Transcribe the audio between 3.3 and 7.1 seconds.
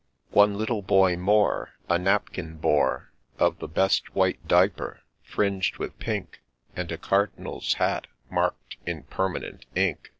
Of the best white diaper, fringed with pink, And a